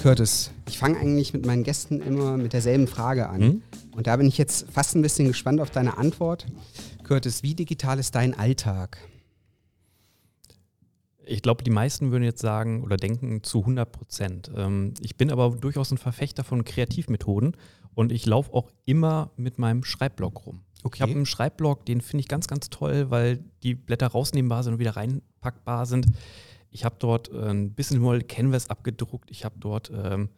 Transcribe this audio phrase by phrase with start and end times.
[0.00, 3.40] Curtis, ich fange eigentlich mit meinen Gästen immer mit derselben Frage an.
[3.40, 3.62] Hm?
[3.94, 6.46] Und da bin ich jetzt fast ein bisschen gespannt auf deine Antwort.
[7.04, 8.96] Curtis, wie digital ist dein Alltag?
[11.26, 14.50] Ich glaube, die meisten würden jetzt sagen oder denken zu 100 Prozent.
[14.56, 17.54] Ähm, ich bin aber durchaus ein Verfechter von Kreativmethoden
[17.94, 20.62] und ich laufe auch immer mit meinem Schreibblock rum.
[20.82, 20.96] Okay.
[20.96, 24.72] Ich habe einen Schreibblock, den finde ich ganz, ganz toll, weil die Blätter rausnehmbar sind
[24.72, 26.06] und wieder reinpackbar sind.
[26.70, 29.30] Ich habe dort äh, ein bisschen mal Canvas abgedruckt.
[29.30, 30.28] Ich habe dort ähm,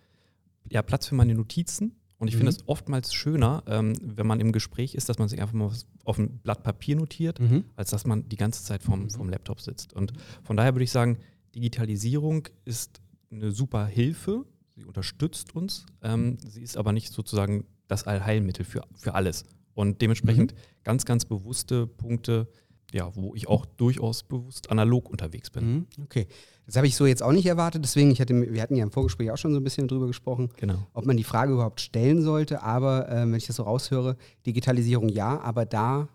[0.71, 1.97] ja, Platz für meine Notizen.
[2.19, 2.39] Und ich Mhm.
[2.39, 5.71] finde es oftmals schöner, ähm, wenn man im Gespräch ist, dass man sich einfach mal
[6.05, 7.65] auf ein Blatt Papier notiert, Mhm.
[7.75, 9.93] als dass man die ganze Zeit vom, vom Laptop sitzt.
[9.93, 10.13] Und
[10.45, 11.19] von daher würde ich sagen,
[11.55, 14.45] Digitalisierung ist eine super Hilfe.
[14.77, 15.87] Sie unterstützt uns.
[16.03, 19.45] Ähm, sie ist aber nicht sozusagen das Allheilmittel für, für alles.
[19.75, 22.47] Und dementsprechend ganz, ganz bewusste Punkte,
[22.93, 25.73] ja, wo ich auch durchaus bewusst analog unterwegs bin.
[25.73, 25.87] Mhm.
[26.05, 26.27] Okay.
[26.67, 27.83] Das habe ich so jetzt auch nicht erwartet.
[27.85, 30.51] Deswegen, ich hatte, wir hatten ja im Vorgespräch auch schon so ein bisschen drüber gesprochen,
[30.59, 30.79] Genau.
[30.95, 32.63] ob man die Frage überhaupt stellen sollte.
[32.63, 36.09] Aber äh, wenn ich das so raushöre, Digitalisierung ja, aber da,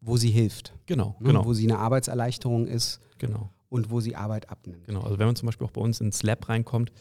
[0.00, 0.74] wo sie hilft.
[0.86, 1.28] Genau, Ne?
[1.28, 4.84] genau, Wo sie eine Arbeitserleichterung ist genau, und wo sie Arbeit abnimmt.
[4.86, 5.00] genau.
[5.00, 6.92] Also wenn man zum Beispiel auch bei uns ins Lab reinkommt,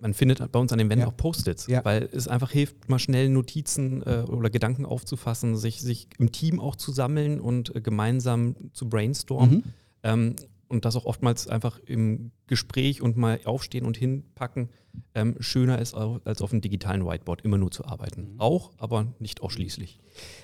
[0.00, 1.08] man findet bei uns an den Wänden Ja.
[1.08, 1.84] auch Post-its, Ja.
[1.84, 6.60] weil es einfach hilft, mal schnell Notizen äh, oder Gedanken aufzufassen, sich, sich im Team
[6.60, 9.56] auch zu sammeln und äh, gemeinsam zu brainstormen.
[9.56, 9.64] Mhm.
[10.02, 10.36] Ähm,
[10.68, 14.70] und das auch oftmals einfach im Gespräch und mal aufstehen und hinpacken
[15.14, 18.36] ähm, schöner ist, als auf einem digitalen Whiteboard immer nur zu arbeiten.
[18.38, 20.00] Auch, aber nicht ausschließlich.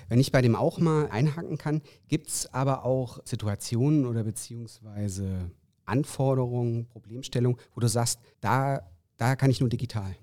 [0.07, 5.49] Wenn ich bei dem auch mal einhaken kann, gibt es aber auch Situationen oder beziehungsweise
[5.85, 8.81] Anforderungen, Problemstellungen, wo du sagst, da,
[9.19, 10.15] da kann ich nur digital.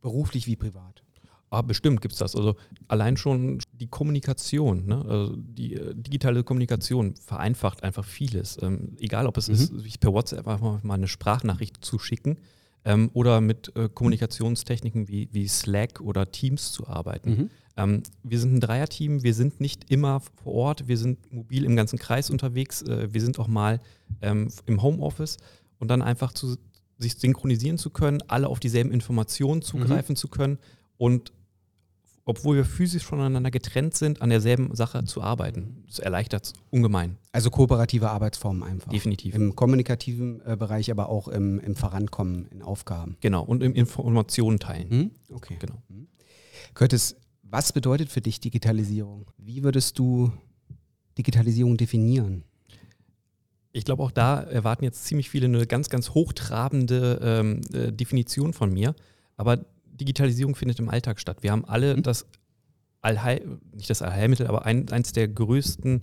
[0.00, 1.04] Beruflich wie privat.
[1.50, 2.34] Ah, bestimmt gibt es das.
[2.36, 2.56] Also
[2.88, 5.04] allein schon die Kommunikation, ne?
[5.08, 8.58] also die äh, digitale Kommunikation vereinfacht einfach vieles.
[8.60, 9.54] Ähm, egal, ob es Mhm.
[9.54, 12.36] ist, sich per WhatsApp einfach mal eine Sprachnachricht zu schicken
[12.84, 17.30] ähm, oder mit äh, Kommunikationstechniken wie, wie Slack oder Teams zu arbeiten.
[17.30, 17.50] Mhm.
[17.78, 21.76] Ähm, wir sind ein Dreierteam, wir sind nicht immer vor Ort, wir sind mobil im
[21.76, 23.80] ganzen Kreis unterwegs, äh, wir sind auch mal
[24.20, 25.38] ähm, im Homeoffice
[25.78, 26.56] und dann einfach zu,
[26.98, 30.58] sich synchronisieren zu können, alle auf dieselben Informationen zugreifen zu können
[30.96, 31.32] und
[32.24, 35.84] obwohl wir physisch voneinander getrennt sind, an derselben Sache zu arbeiten.
[35.86, 38.92] Das erleichtert es ungemein, Also kooperative Arbeitsformen einfach.
[38.92, 39.34] definitiv.
[39.34, 43.16] Im kommunikativen äh, Bereich, aber auch im, im Vorankommen in Aufgaben.
[43.20, 44.90] Genau, und im Informationen teilen.
[44.90, 45.10] Hm?
[45.32, 45.56] Okay.
[45.58, 45.82] Genau.
[46.74, 49.30] Curtis, was bedeutet für dich Digitalisierung?
[49.38, 50.30] Wie würdest du
[51.16, 52.44] Digitalisierung definieren?
[53.72, 58.52] Ich glaube, auch da erwarten jetzt ziemlich viele eine ganz, ganz hochtrabende ähm, äh, Definition
[58.52, 58.94] von mir.
[59.36, 61.42] Aber Digitalisierung findet im Alltag statt.
[61.42, 62.02] Wir haben alle Mhm.
[62.02, 62.26] das
[63.00, 66.02] Allheil, nicht das Allheilmittel, aber ein, eins der größten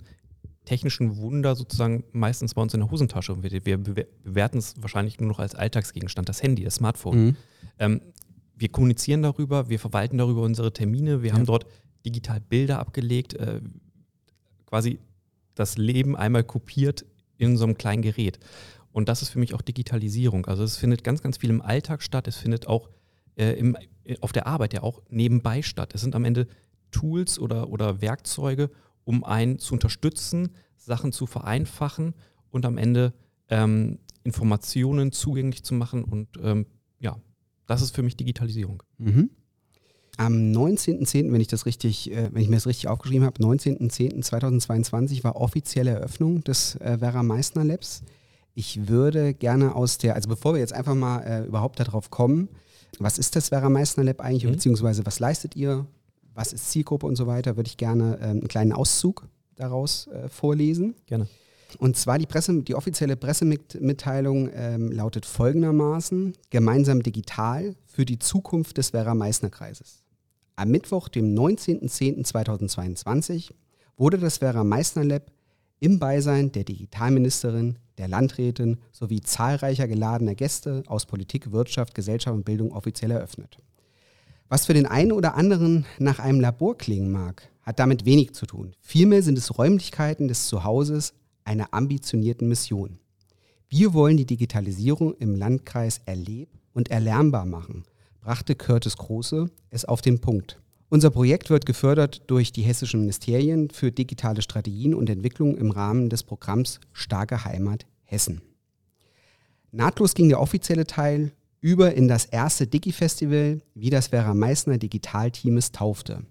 [0.64, 3.32] technischen Wunder sozusagen meistens bei uns in der Hosentasche.
[3.32, 7.18] Und wir, wir bewer- bewerten es wahrscheinlich nur noch als Alltagsgegenstand, das Handy, das Smartphone.
[7.24, 7.36] Mhm.
[7.78, 8.00] Ähm,
[8.56, 11.34] wir kommunizieren darüber, wir verwalten darüber unsere Termine, wir Ja.
[11.36, 11.66] haben dort
[12.06, 13.60] digital Bilder abgelegt, äh,
[14.66, 14.98] quasi
[15.54, 17.04] das Leben einmal kopiert
[17.38, 18.38] in so einem kleinen Gerät.
[18.92, 20.46] Und das ist für mich auch Digitalisierung.
[20.46, 22.88] Also es findet ganz, ganz viel im Alltag statt, es findet auch
[23.36, 25.94] äh, im, äh, auf der Arbeit ja auch nebenbei statt.
[25.94, 26.46] Es sind am Ende
[26.90, 28.70] Tools oder, oder Werkzeuge,
[29.04, 32.14] um einen zu unterstützen, Sachen zu vereinfachen
[32.50, 33.12] und am Ende
[33.48, 36.02] ähm, Informationen zugänglich zu machen.
[36.02, 36.66] Und ähm,
[36.98, 37.16] ja,
[37.66, 38.82] das ist für mich Digitalisierung.
[38.98, 39.30] Mhm.
[40.18, 45.24] Am 19.10., wenn ich das richtig, äh, wenn ich mir das richtig aufgeschrieben habe, 19.10.2022
[45.24, 48.02] war offizielle Eröffnung des äh, Vera Meissner Labs.
[48.54, 52.48] Ich würde gerne aus der, also bevor wir jetzt einfach mal äh, überhaupt darauf kommen,
[52.98, 54.52] was ist das Vera Meissner Lab eigentlich, Mhm.
[54.52, 55.86] beziehungsweise was leistet ihr,
[56.34, 60.28] was ist Zielgruppe und so weiter, würde ich gerne ähm, einen kleinen Auszug daraus äh,
[60.28, 60.94] vorlesen.
[61.06, 61.28] Gerne.
[61.78, 68.78] Und zwar die, Presse, die offizielle Pressemitteilung ähm, lautet folgendermaßen: Gemeinsam digital für die Zukunft
[68.78, 70.02] des Werra-Meißner-Kreises.
[70.58, 73.50] Am Mittwoch, dem 19.10.2022,
[73.98, 75.30] wurde das Werra-Meißner-Lab
[75.80, 82.46] im Beisein der Digitalministerin, der Landrätin sowie zahlreicher geladener Gäste aus Politik, Wirtschaft, Gesellschaft und
[82.46, 83.58] Bildung offiziell eröffnet.
[84.48, 88.46] Was für den einen oder anderen nach einem Labor klingen mag, hat damit wenig zu
[88.46, 88.74] tun.
[88.80, 91.12] Vielmehr sind es Räumlichkeiten des Zuhauses
[91.44, 92.98] einer ambitionierten Mission.
[93.68, 97.84] Wir wollen die Digitalisierung im Landkreis erleb- und erlernbar machen,
[98.26, 100.60] brachte Curtis Große es auf den Punkt.
[100.88, 106.10] Unser Projekt wird gefördert durch die hessischen Ministerien für digitale Strategien und Entwicklung im Rahmen
[106.10, 108.42] des Programms Starke Heimat Hessen.
[109.70, 111.30] Nahtlos ging der offizielle Teil
[111.60, 116.26] über in das erste Digi-Festival, wie das Vera Meissner Digitalteam es taufte.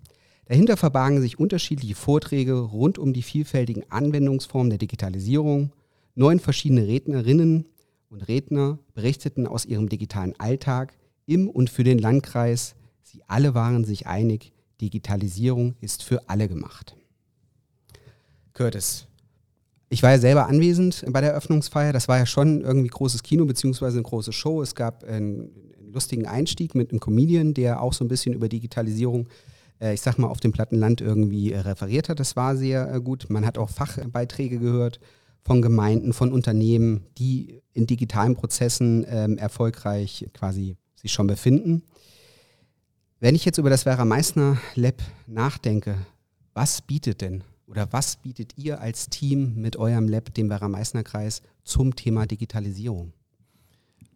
[0.48, 5.72] Dahinter verbargen sich unterschiedliche Vorträge rund um die vielfältigen Anwendungsformen der Digitalisierung.
[6.14, 7.68] Neun verschiedene Rednerinnen
[8.10, 12.76] und Redner berichteten aus ihrem digitalen Alltag im und für den Landkreis.
[13.04, 14.52] Sie alle waren sich einig,
[14.82, 16.96] Digitalisierung ist für alle gemacht.
[18.54, 19.08] Curtis,
[19.90, 21.94] ich war ja selber anwesend bei der Eröffnungsfeier.
[21.94, 24.62] Das war ja schon irgendwie großes Kino beziehungsweise eine große Show.
[24.62, 25.50] Es gab einen,
[25.96, 29.28] lustigen Einstieg mit einem Comedian, der auch so ein bisschen über Digitalisierung,
[29.82, 32.20] äh, ich sag mal, auf dem Plattenland irgendwie äh, referiert hat.
[32.20, 33.28] Das war sehr äh, gut.
[33.30, 35.00] Man hat auch Fachbeiträge gehört
[35.42, 41.84] von Gemeinden, von Unternehmen, die in digitalen Prozessen ähm, erfolgreich quasi sich schon befinden.
[43.20, 45.98] Wenn ich jetzt über das Vera Meissner Lab nachdenke,
[46.54, 51.04] was bietet denn oder was bietet ihr als Team mit eurem Lab, dem Vera Meissner
[51.04, 53.14] Kreis, zum Thema Digitalisierung?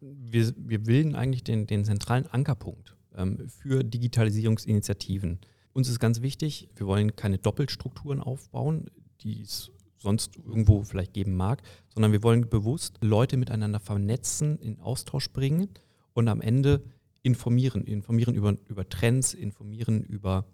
[0.01, 5.39] Wir, wir bilden eigentlich den, den zentralen Ankerpunkt ähm, für Digitalisierungsinitiativen.
[5.73, 8.89] Uns ist ganz wichtig, wir wollen keine Doppelstrukturen aufbauen,
[9.21, 11.61] die es sonst irgendwo vielleicht geben mag,
[11.93, 15.69] sondern wir wollen bewusst Leute miteinander vernetzen, in Austausch bringen
[16.13, 16.83] und am Ende
[17.21, 20.45] informieren, informieren über, über Trends, informieren über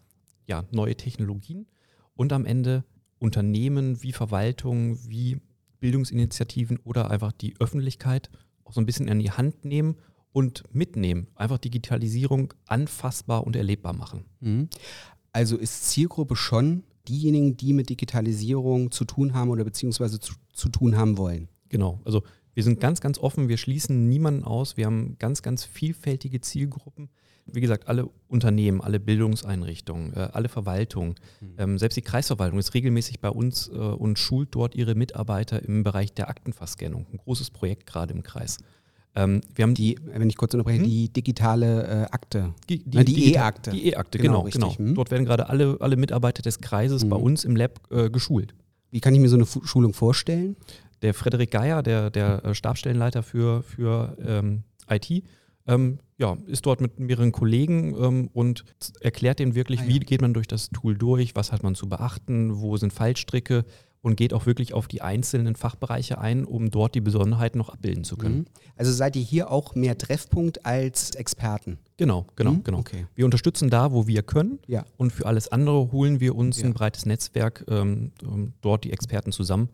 [0.48, 1.68] ja, neue Technologien
[2.16, 2.84] und am Ende
[3.20, 5.42] Unternehmen wie Verwaltung, wie
[5.80, 8.30] Bildungsinitiativen oder einfach die Öffentlichkeit
[8.64, 9.96] auch so ein bisschen in die Hand nehmen
[10.32, 11.28] und mitnehmen.
[11.36, 14.26] Einfach Digitalisierung anfassbar und erlebbar machen.
[14.40, 14.70] Mhm.
[15.32, 20.70] Also ist Zielgruppe schon diejenigen, die mit Digitalisierung zu tun haben oder beziehungsweise zu, zu
[20.70, 21.48] tun haben wollen.
[21.70, 22.24] Genau, also
[22.56, 27.10] wir sind ganz, ganz offen, wir schließen niemanden aus, wir haben ganz, ganz vielfältige Zielgruppen.
[27.46, 31.54] Wie gesagt, alle Unternehmen, alle Bildungseinrichtungen, äh, alle Verwaltungen, mhm.
[31.60, 35.84] ähm, selbst die Kreisverwaltung ist regelmäßig bei uns äh, und schult dort ihre Mitarbeiter im
[35.84, 37.06] Bereich der Aktenverscannung.
[37.12, 38.58] Ein großes Projekt gerade im Kreis.
[39.16, 40.90] Ähm, wir haben die, wenn ich kurz unterbreche, hm?
[40.90, 42.54] die digitale äh, Akte.
[42.68, 42.84] Die,
[43.34, 43.72] E-Akte.
[43.72, 44.44] Die E-Akte, genau.
[44.44, 44.78] genau, genau.
[44.78, 44.96] Hm?
[44.96, 47.10] Dort werden gerade alle, alle Mitarbeiter des Kreises hm.
[47.10, 48.56] bei uns im Lab äh, geschult.
[48.92, 50.56] Wie kann ich mir so eine Schulung vorstellen?
[51.02, 55.24] Der Frederik Geier, der, der äh, Stabstellenleiter für, für ähm, IT,
[55.68, 58.64] ähm, ja, ist dort mit mehreren Kollegen ähm, und
[59.02, 59.90] erklärt denen wirklich, ah, ja.
[59.90, 63.66] wie geht man durch das Tool durch, was hat man zu beachten, wo sind Fallstricke
[64.06, 68.04] und geht auch wirklich auf die einzelnen Fachbereiche ein, um dort die Besonderheiten noch abbilden
[68.04, 68.38] zu können.
[68.38, 68.46] Mhm.
[68.76, 71.80] Also seid ihr hier auch mehr Treffpunkt als Experten?
[71.98, 72.64] Genau, genau, mhm.
[72.64, 72.80] genau.
[72.80, 73.08] Okay.
[73.16, 74.86] Wir unterstützen da, wo wir können ja.
[74.98, 76.68] und für alles andere holen wir uns ja.
[76.68, 78.12] ein breites Netzwerk, ähm,
[78.62, 79.70] dort die Experten zusammen,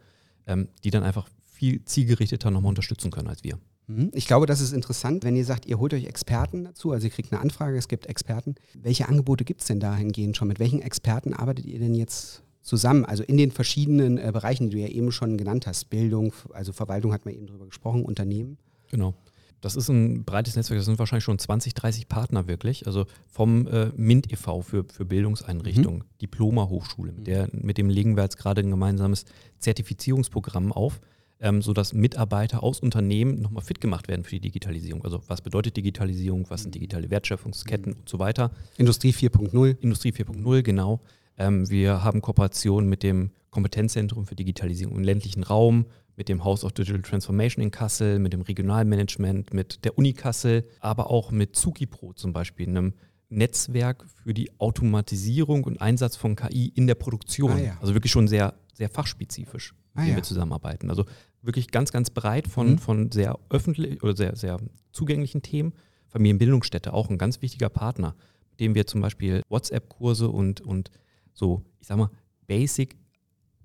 [0.48, 3.60] ähm, die dann einfach viel zielgerichteter nochmal unterstützen können als wir.
[3.88, 4.12] Mhm.
[4.14, 7.12] Ich glaube, das ist interessant, wenn ihr sagt, ihr holt euch Experten dazu, also ihr
[7.12, 8.56] kriegt eine Anfrage, es gibt Experten.
[8.74, 10.48] Welche Angebote gibt es denn dahingehend schon?
[10.48, 14.76] Mit welchen Experten arbeitet ihr denn jetzt zusammen, also in den verschiedenen äh, Bereichen, die
[14.76, 18.58] du ja eben schon genannt hast, Bildung, also Verwaltung hat man eben drüber gesprochen, Unternehmen.
[18.90, 19.14] Genau.
[19.62, 22.88] Das ist ein breites Netzwerk, das sind wahrscheinlich schon 20, 30 Partner wirklich.
[22.88, 24.62] Also vom äh, MINT e.V.
[24.62, 26.18] für, für Bildungseinrichtungen, mhm.
[26.20, 29.26] Diploma-Hochschule, mit, mit dem legen wir jetzt gerade ein gemeinsames
[29.60, 31.00] Zertifizierungsprogramm auf,
[31.40, 35.04] ähm, sodass Mitarbeiter aus Unternehmen nochmal fit gemacht werden für die Digitalisierung.
[35.06, 38.00] Also was bedeutet Digitalisierung, was sind digitale Wertschöpfungsketten mhm.
[38.00, 38.52] und so weiter.
[38.78, 39.78] Industrie 4.0.
[39.80, 41.02] Industrie 4.0, genau.
[41.38, 45.86] Ähm, wir haben Kooperationen mit dem Kompetenzzentrum für Digitalisierung im ländlichen Raum,
[46.22, 50.68] mit dem House of Digital Transformation in Kassel, mit dem Regionalmanagement, mit der Uni Kassel,
[50.80, 52.94] aber auch mit Zukipro zum Beispiel, einem
[53.30, 57.54] Netzwerk für die Automatisierung und Einsatz von KI in der Produktion.
[57.54, 57.78] Ah, ja.
[57.82, 60.16] Also wirklich schon sehr, sehr fachspezifisch, ah, wie ja.
[60.18, 60.92] wir zusammenarbeiten.
[60.92, 61.06] Also
[61.42, 62.78] wirklich ganz, ganz breit von, mhm.
[62.78, 64.60] von sehr öffentlich oder sehr, sehr
[64.92, 65.74] zugänglichen Themen.
[66.10, 68.16] Familienbildungsstätte auch ein ganz wichtiger Partner,
[68.52, 70.92] mit dem wir zum Beispiel WhatsApp-Kurse und, und
[71.34, 72.12] so, ich sag mal,
[72.46, 72.96] Basic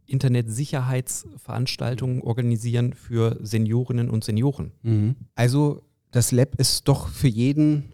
[0.07, 4.73] Internetsicherheitsveranstaltungen organisieren für Seniorinnen und Senioren.
[4.83, 5.15] Mhm.
[5.35, 7.93] Also das Lab ist doch für jeden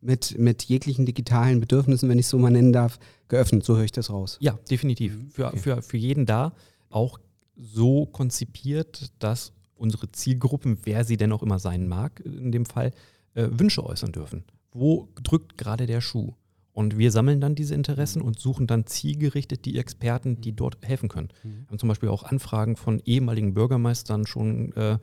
[0.00, 2.98] mit, mit jeglichen digitalen Bedürfnissen, wenn ich es so mal nennen darf,
[3.28, 3.64] geöffnet.
[3.64, 4.38] So höre ich das raus.
[4.40, 5.16] Ja, definitiv.
[5.16, 5.30] Mhm.
[5.30, 5.58] Für, okay.
[5.58, 6.52] für, für jeden da.
[6.88, 7.18] Auch
[7.56, 12.92] so konzipiert, dass unsere Zielgruppen, wer sie denn auch immer sein mag, in dem Fall,
[13.34, 14.44] äh, Wünsche äußern dürfen.
[14.72, 16.34] Wo drückt gerade der Schuh?
[16.80, 21.10] Und wir sammeln dann diese Interessen und suchen dann zielgerichtet die Experten, die dort helfen
[21.10, 21.28] können.
[21.42, 21.48] Mhm.
[21.48, 24.96] Wir haben zum Beispiel auch Anfragen von ehemaligen Bürgermeistern schon, äh,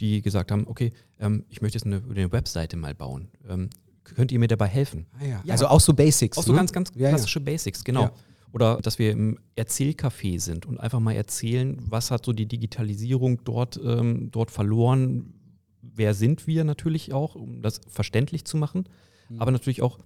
[0.00, 3.28] die gesagt haben, okay, ähm, ich möchte jetzt eine, eine Webseite mal bauen.
[3.46, 3.68] Ähm,
[4.02, 5.08] könnt ihr mir dabei helfen?
[5.20, 5.42] Ah, ja.
[5.44, 5.52] Ja.
[5.52, 6.38] Also auch so Basics.
[6.38, 6.56] Auch so ne?
[6.56, 8.12] ganz, ganz klassische Basics, genau.
[8.52, 13.44] Oder dass wir im Erzählcafé sind und einfach mal erzählen, was hat so die Digitalisierung
[13.44, 15.34] dort, ähm, dort verloren,
[15.82, 18.88] wer sind wir natürlich auch, um das verständlich zu machen,
[19.28, 19.42] mhm.
[19.42, 19.98] aber natürlich auch,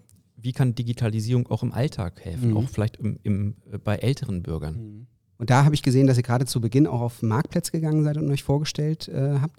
[0.44, 2.56] wie kann Digitalisierung auch im Alltag helfen, mhm.
[2.58, 4.76] auch vielleicht im, im, äh, bei älteren Bürgern.
[4.76, 5.06] Mhm.
[5.38, 8.18] Und da habe ich gesehen, dass ihr gerade zu Beginn auch auf Marktplätze gegangen seid
[8.18, 9.58] und euch vorgestellt äh, habt.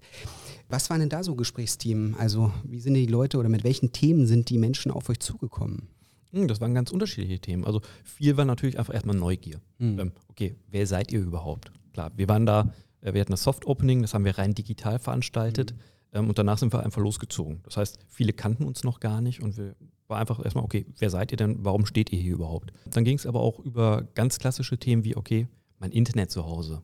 [0.70, 2.15] Was waren denn da so Gesprächsthemen?
[2.15, 5.89] Also wie sind die Leute oder mit welchen Themen sind die Menschen auf euch zugekommen?
[6.32, 7.65] Hm, das waren ganz unterschiedliche Themen.
[7.65, 9.60] Also viel war natürlich einfach erstmal Neugier.
[9.80, 10.00] Mhm.
[10.00, 11.72] Ähm, okay, wer seid ihr überhaupt?
[11.94, 15.00] Klar, wir waren da, äh, wir hatten das Soft Opening, das haben wir rein digital
[15.00, 15.74] veranstaltet.
[15.74, 16.20] Mhm.
[16.20, 17.60] Ähm, und danach sind wir einfach losgezogen.
[17.63, 19.75] Das heißt, viele kannten uns noch gar nicht und wir
[20.08, 21.64] war einfach erstmal, okay, wer seid ihr denn?
[21.64, 22.72] Warum steht ihr hier überhaupt?
[22.92, 25.48] Dann ging es aber auch über ganz klassische Themen wie, okay,
[25.80, 26.82] mein Internet zu Hause.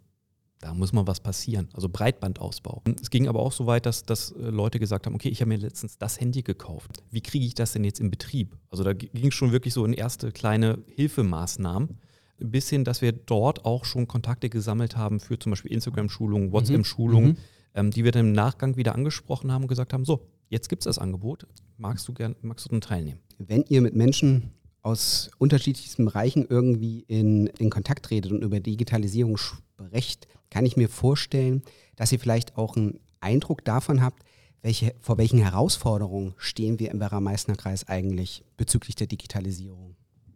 [0.59, 1.69] Da muss mal was passieren.
[1.73, 2.83] Also Breitbandausbau.
[3.01, 5.49] Es ging aber auch so weit, dass, dass äh, Leute gesagt haben, okay, ich habe
[5.49, 7.03] mir letztens das Handy gekauft.
[7.09, 8.55] Wie kriege ich das denn jetzt in Betrieb?
[8.69, 11.97] Also da ging es schon wirklich so in erste kleine Hilfemaßnahmen
[12.37, 16.51] bis hin, dass wir dort auch schon Kontakte gesammelt haben für zum Beispiel Instagram-Schulungen, mhm.
[16.51, 17.37] WhatsApp-Schulungen, mhm.
[17.73, 20.83] ähm, die wir dann im Nachgang wieder angesprochen haben und gesagt haben, so, jetzt gibt
[20.83, 23.19] es das Angebot, magst du gern, magst du daran teilnehmen?
[23.39, 24.51] Wenn ihr mit Menschen
[24.83, 30.89] aus unterschiedlichsten Bereichen irgendwie in, in Kontakt tretet und über Digitalisierung sprecht, kann ich mir
[30.89, 31.63] vorstellen,
[31.95, 34.23] dass ihr vielleicht auch einen Eindruck davon habt,
[34.61, 39.95] welche, vor welchen Herausforderungen stehen wir im Werra-Meißner-Kreis eigentlich bezüglich der Digitalisierung?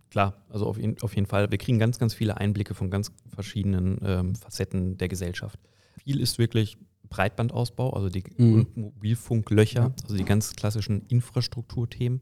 [0.10, 1.52] Klar, also auf, auf, jeden Fall.
[1.52, 5.60] Wir kriegen ganz, ganz viele Einblicke von ganz verschiedenen ähm, Facetten der Gesellschaft.
[5.98, 6.78] Viel ist wirklich
[7.16, 8.68] Breitbandausbau, also die mhm.
[8.76, 9.94] Mobilfunklöcher, ja.
[10.04, 12.22] also die ganz klassischen Infrastrukturthemen,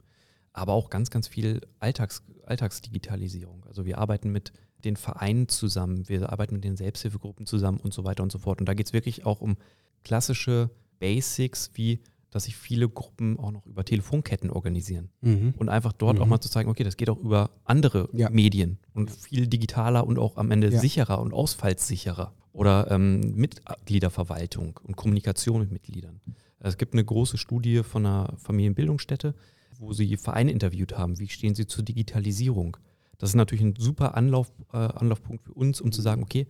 [0.51, 3.65] aber auch ganz, ganz viel Alltags, Alltagsdigitalisierung.
[3.65, 4.53] Also wir arbeiten mit
[4.85, 8.59] den Vereinen zusammen, wir arbeiten mit den Selbsthilfegruppen zusammen und so weiter und so fort.
[8.59, 9.57] Und da geht es wirklich auch um
[10.03, 10.69] klassische
[10.99, 11.99] Basics wie
[12.33, 15.09] dass sich viele Gruppen auch noch über Telefonketten organisieren.
[15.21, 15.53] Mhm.
[15.57, 16.23] Und einfach dort mhm.
[16.23, 18.29] auch mal zu zeigen, okay, das geht auch über andere ja.
[18.29, 20.79] Medien und viel digitaler und auch am Ende ja.
[20.79, 22.33] sicherer und ausfallssicherer.
[22.53, 26.21] Oder ähm, Mitgliederverwaltung und Kommunikation mit Mitgliedern.
[26.59, 29.33] Es gibt eine große Studie von einer Familienbildungsstätte,
[29.79, 31.19] wo sie Vereine interviewt haben.
[31.19, 32.77] Wie stehen sie zur Digitalisierung?
[33.17, 36.47] Das ist natürlich ein super Anlauf, äh, Anlaufpunkt für uns, um zu sagen, okay,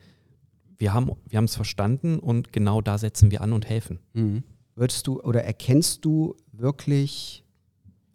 [0.77, 3.99] wir haben wir es verstanden und genau da setzen wir an und helfen.
[4.13, 4.43] Mhm
[4.75, 7.43] würdest du oder erkennst du wirklich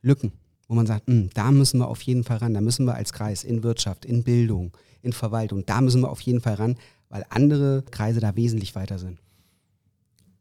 [0.03, 0.33] Lücken,
[0.67, 3.13] wo man sagt, hm, da müssen wir auf jeden Fall ran, da müssen wir als
[3.13, 6.77] Kreis in Wirtschaft, in Bildung, in Verwaltung, da müssen wir auf jeden Fall ran,
[7.09, 9.21] weil andere Kreise da wesentlich weiter sind?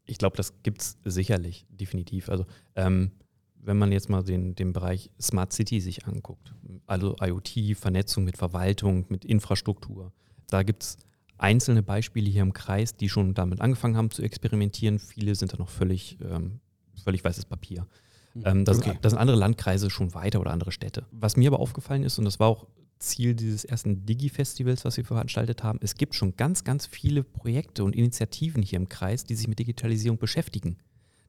[0.04, 2.28] Ich glaube, das gibt es sicherlich, definitiv.
[2.28, 3.12] Also ähm,
[3.60, 6.54] wenn man jetzt mal den, den Bereich Smart City sich anguckt,
[6.86, 10.12] also IoT, Vernetzung mit Verwaltung, mit Infrastruktur,
[10.48, 10.98] da gibt es
[11.36, 14.98] einzelne Beispiele hier im Kreis, die schon damit angefangen haben zu experimentieren.
[14.98, 16.60] Viele sind da noch völlig, ähm,
[17.04, 17.86] völlig weißes Papier.
[18.34, 18.42] Mhm.
[18.44, 18.90] Ähm, da, okay.
[18.90, 21.06] sind, da sind andere Landkreise schon weiter oder andere Städte.
[21.10, 22.66] Was mir aber aufgefallen ist, und das war auch
[22.98, 27.84] Ziel dieses ersten Digi-Festivals, was wir veranstaltet haben, es gibt schon ganz, ganz viele Projekte
[27.84, 30.78] und Initiativen hier im Kreis, die sich mit Digitalisierung beschäftigen.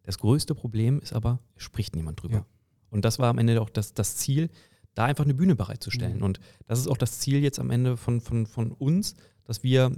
[0.04, 2.38] Das größte Problem ist aber, spricht niemand drüber.
[2.38, 2.46] Ja.
[2.90, 4.50] Und das war am Ende auch das, das Ziel,
[4.96, 6.18] da einfach eine Bühne bereitzustellen.
[6.18, 6.24] Mhm.
[6.24, 9.92] Und das ist auch das Ziel jetzt am Ende von, von, von uns, dass wir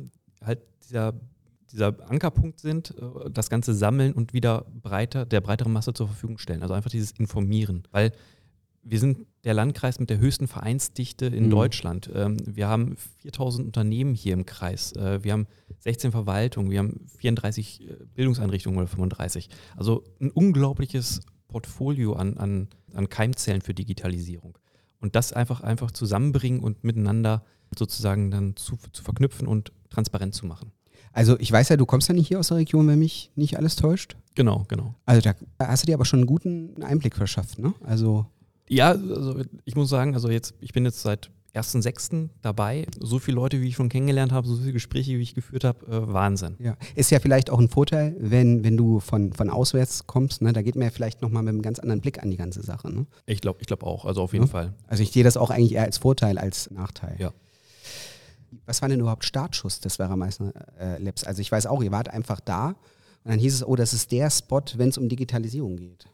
[0.44, 1.14] halt dieser,
[1.72, 6.38] dieser Ankerpunkt sind, äh, das Ganze sammeln und wieder breiter, der breiteren Masse zur Verfügung
[6.38, 6.62] stellen.
[6.62, 7.84] Also einfach dieses Informieren.
[7.92, 8.12] Weil
[8.84, 11.50] wir sind der Landkreis mit der höchsten Vereinsdichte in mhm.
[11.52, 12.10] Deutschland.
[12.14, 14.94] Ähm, wir haben 4000 Unternehmen hier im Kreis.
[14.94, 15.48] Äh, wir haben
[15.80, 16.72] 16 Verwaltungen.
[16.72, 19.50] Wir haben 34 äh, Bildungseinrichtungen oder 35.
[19.76, 24.58] Also ein unglaubliches Portfolio an, an, an Keimzellen für Digitalisierung.
[25.00, 27.44] Und das einfach, einfach zusammenbringen und miteinander
[27.78, 30.72] sozusagen dann zu, zu verknüpfen und transparent zu machen.
[31.14, 33.58] Also ich weiß ja, du kommst ja nicht hier aus der Region, wenn mich nicht
[33.58, 34.16] alles täuscht.
[34.36, 34.96] Genau, genau.
[35.06, 35.36] Also da
[35.68, 37.74] hast du dir aber schon einen guten Einblick verschafft, ne?
[37.84, 38.28] Also
[38.72, 42.30] ja, also ich muss sagen, also jetzt, ich bin jetzt seit 1.6.
[42.42, 42.86] dabei.
[43.00, 45.86] So viele Leute, wie ich schon kennengelernt habe, so viele Gespräche, wie ich geführt habe,
[45.88, 46.56] äh, Wahnsinn.
[46.60, 50.42] Ja, ist ja vielleicht auch ein Vorteil, wenn, wenn du von, von auswärts kommst.
[50.42, 50.54] Ne?
[50.54, 52.90] Da geht man ja vielleicht nochmal mit einem ganz anderen Blick an die ganze Sache.
[52.90, 53.06] Ne?
[53.26, 54.52] Ich glaube ich glaub auch, also auf jeden ja?
[54.52, 54.74] Fall.
[54.88, 57.16] Also ich sehe das auch eigentlich eher als Vorteil als Nachteil.
[57.20, 57.34] Ja.
[58.66, 61.26] Was war denn überhaupt Startschuss des Werra Meißner äh, Labs?
[61.26, 62.70] Also ich weiß auch, ihr wart einfach da
[63.24, 66.08] und dann hieß es, oh, das ist der Spot, wenn es um Digitalisierung geht.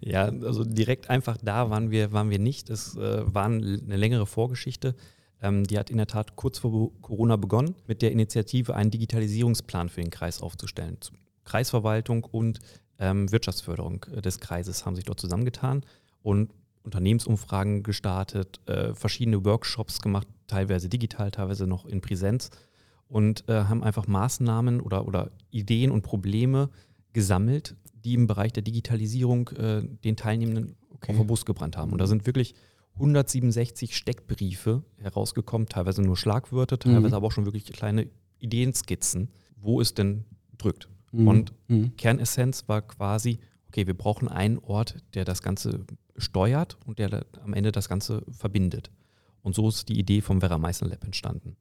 [0.00, 2.70] Ja, also direkt einfach da waren wir, waren wir nicht.
[2.70, 4.94] Es äh, war eine längere Vorgeschichte.
[5.40, 9.88] Ähm, die hat in der Tat kurz vor Corona begonnen, mit der Initiative einen Digitalisierungsplan
[9.88, 10.98] für den Kreis aufzustellen.
[11.44, 12.58] Kreisverwaltung und
[12.98, 15.84] ähm, Wirtschaftsförderung äh, des Kreises haben sich dort zusammengetan
[16.22, 22.50] und Unternehmensumfragen gestartet, äh, verschiedene Workshops gemacht, teilweise digital, teilweise noch in Präsenz
[23.08, 26.70] und äh, haben einfach Maßnahmen oder, oder Ideen und Probleme
[27.12, 27.76] gesammelt,
[28.08, 31.12] die im Bereich der Digitalisierung äh, den Teilnehmenden okay.
[31.12, 31.92] auf den Bus gebrannt haben.
[31.92, 32.54] Und da sind wirklich
[32.94, 37.14] 167 Steckbriefe herausgekommen, teilweise nur Schlagwörter, teilweise mhm.
[37.14, 40.24] aber auch schon wirklich kleine Ideenskizzen, wo es denn
[40.56, 40.88] drückt.
[41.12, 41.28] Mhm.
[41.28, 41.96] Und mhm.
[41.96, 43.38] Kernessenz war quasi,
[43.68, 45.84] okay, wir brauchen einen Ort, der das Ganze
[46.16, 48.90] steuert und der am Ende das Ganze verbindet.
[49.42, 51.56] Und so ist die Idee vom Werra Meißner Lab entstanden.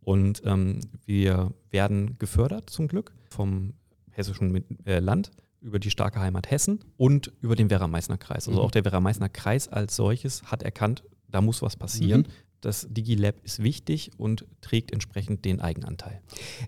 [0.00, 3.74] Und ähm, wir werden gefördert zum Glück vom
[4.10, 8.48] Hessischen äh, Land über die starke Heimat Hessen und über den Werra-Meißner-Kreis.
[8.48, 8.66] Also mhm.
[8.66, 12.22] auch der Werra-Meißner-Kreis als solches hat erkannt, da muss was passieren.
[12.22, 12.32] Mhm.
[12.60, 16.20] Das DigiLab ist wichtig und trägt entsprechend den Eigenanteil.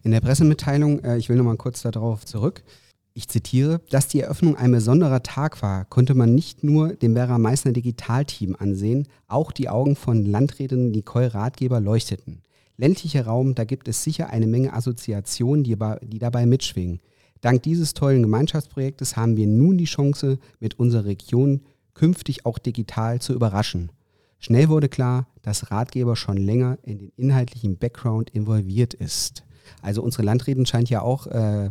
[0.02, 2.64] In der Pressemitteilung, äh, ich will nochmal kurz darauf zurück,
[3.16, 7.38] Ich zitiere, dass die Eröffnung ein besonderer Tag war, konnte man nicht nur dem Werra
[7.38, 12.42] Meißner Digitalteam ansehen, auch die Augen von Landrätin Nicole Ratgeber leuchteten.
[12.76, 16.98] Ländlicher Raum, da gibt es sicher eine Menge Assoziationen, die, die dabei mitschwingen.
[17.44, 21.60] Dank dieses tollen Gemeinschaftsprojektes haben wir nun die Chance, mit unserer Region
[21.94, 23.92] künftig auch digital zu überraschen.
[24.38, 29.44] Schnell wurde klar, dass Ratgeber schon länger in den inhaltlichen Background involviert ist.
[29.82, 31.70] Also unsere Landrätin scheint ja auch äh,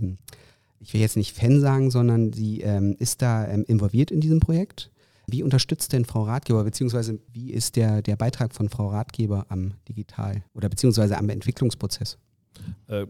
[0.84, 4.40] ich will jetzt nicht Fan sagen, sondern sie ähm, ist da ähm, involviert in diesem
[4.40, 4.92] Projekt.
[5.28, 9.76] Wie unterstützt denn Frau Ratgeber, beziehungsweise wie ist der, der Beitrag von Frau Ratgeber am
[9.88, 12.18] Digital- oder beziehungsweise am Entwicklungsprozess?
[12.88, 13.08] Äh,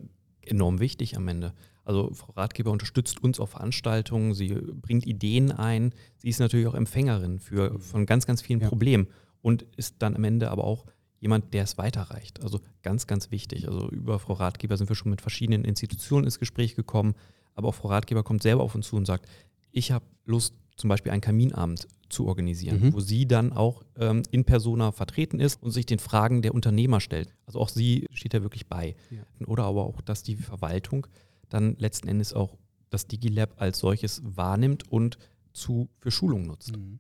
[0.48, 1.54] enorm wichtig am Ende.
[1.86, 6.76] Also Frau Ratgeber unterstützt uns auf Veranstaltungen, sie bringt Ideen ein, sie ist natürlich auch
[6.76, 8.70] Empfängerin für, von ganz, ganz vielen ja.
[8.70, 9.08] Problemen
[9.42, 10.86] und ist dann am Ende aber auch
[11.20, 12.42] jemand, der es weiterreicht.
[12.42, 13.68] Also ganz, ganz wichtig.
[13.68, 17.16] Also über Frau Ratgeber sind wir schon mit verschiedenen Institutionen ins Gespräch gekommen,
[17.56, 19.30] aber auch Frau Ratgeber kommt selber auf uns zu und sagt,
[19.72, 22.93] ich habe Lust, zum Beispiel einen Kaminabend zu organisieren, mhm.
[22.93, 27.01] wo sie dann auch ähm, in persona vertreten ist und sich den Fragen der Unternehmer
[27.01, 27.34] stellt.
[27.46, 28.96] Also auch sie steht da wirklich bei.
[29.10, 29.48] Ja.
[29.48, 31.08] Oder aber auch, dass die Verwaltung
[31.50, 32.58] dann letzten Endes auch
[32.89, 35.17] das DigiLab als solches wahrnimmt und
[35.51, 36.77] zu, für Schulungen nutzt.
[36.77, 37.00] Mhm.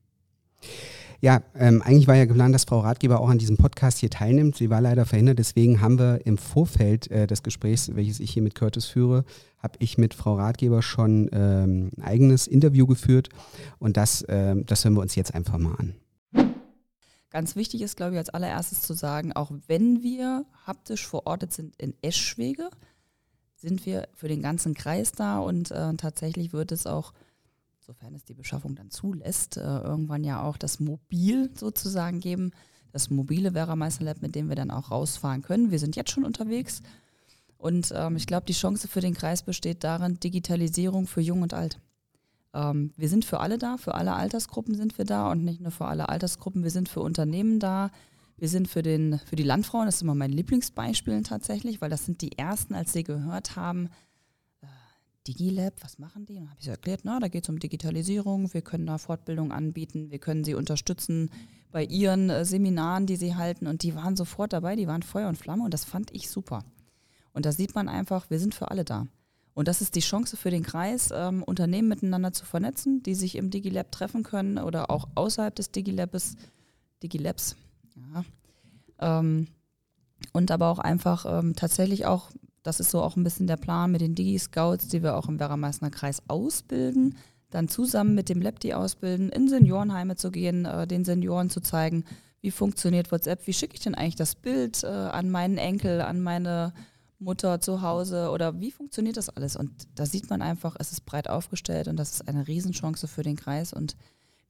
[1.23, 4.57] Ja, ähm, eigentlich war ja geplant, dass Frau Ratgeber auch an diesem Podcast hier teilnimmt.
[4.57, 5.39] Sie war leider verhindert.
[5.39, 9.23] Deswegen haben wir im Vorfeld äh, des Gesprächs, welches ich hier mit Curtis führe,
[9.57, 13.29] habe ich mit Frau Ratgeber schon ähm, ein eigenes Interview geführt.
[13.79, 15.95] Und das, ähm, das hören wir uns jetzt einfach mal an.
[17.29, 21.73] Ganz wichtig ist, glaube ich, als allererstes zu sagen, auch wenn wir haptisch verortet sind
[21.77, 22.69] in Eschwege,
[23.55, 27.13] sind wir für den ganzen Kreis da und äh, tatsächlich wird es auch
[27.85, 32.51] sofern es die Beschaffung dann zulässt, äh, irgendwann ja auch das Mobil sozusagen geben.
[32.91, 35.71] Das mobile Werra-Meister Lab, mit dem wir dann auch rausfahren können.
[35.71, 36.81] Wir sind jetzt schon unterwegs.
[37.57, 41.53] Und ähm, ich glaube, die Chance für den Kreis besteht darin, Digitalisierung für Jung und
[41.53, 41.79] Alt.
[42.53, 45.71] Ähm, wir sind für alle da, für alle Altersgruppen sind wir da und nicht nur
[45.71, 47.89] für alle Altersgruppen, wir sind für Unternehmen da.
[48.37, 52.05] Wir sind für, den, für die Landfrauen, das ist immer mein Lieblingsbeispiel tatsächlich, weil das
[52.05, 53.89] sind die ersten, als sie gehört haben,
[55.27, 56.37] DigiLab, was machen die?
[56.37, 59.51] Und habe ich so erklärt, na, da geht es um Digitalisierung, wir können da Fortbildung
[59.51, 61.29] anbieten, wir können sie unterstützen
[61.71, 63.67] bei ihren äh, Seminaren, die sie halten.
[63.67, 66.63] Und die waren sofort dabei, die waren Feuer und Flamme und das fand ich super.
[67.33, 69.07] Und da sieht man einfach, wir sind für alle da.
[69.55, 73.35] Und das ist die Chance für den Kreis, ähm, Unternehmen miteinander zu vernetzen, die sich
[73.35, 76.35] im DigiLab treffen können oder auch außerhalb des DigiLabs,
[77.03, 77.55] DigiLabs.
[77.95, 79.19] Ja.
[79.19, 79.47] Ähm,
[80.31, 82.31] und aber auch einfach ähm, tatsächlich auch
[82.63, 85.39] das ist so auch ein bisschen der Plan mit den Digi-Scouts, die wir auch im
[85.39, 87.15] Werra-Meißner Kreis ausbilden,
[87.49, 92.05] dann zusammen mit dem Lepti ausbilden, in Seniorenheime zu gehen, äh, den Senioren zu zeigen,
[92.41, 96.21] wie funktioniert WhatsApp, wie schicke ich denn eigentlich das Bild äh, an meinen Enkel, an
[96.21, 96.73] meine
[97.19, 99.55] Mutter zu Hause oder wie funktioniert das alles?
[99.55, 103.23] Und da sieht man einfach, es ist breit aufgestellt und das ist eine Riesenchance für
[103.23, 103.95] den Kreis und